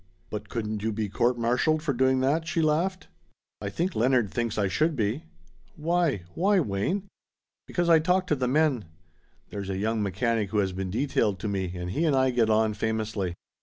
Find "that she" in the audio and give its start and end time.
2.21-2.59